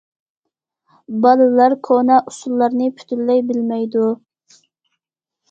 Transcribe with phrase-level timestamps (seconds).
[1.25, 4.09] بالىلار كونا ئۇسۇللارنى پۈتۈنلەي بىلمەيدۇ.